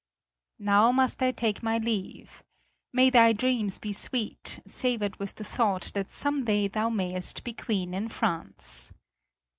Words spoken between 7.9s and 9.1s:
in France."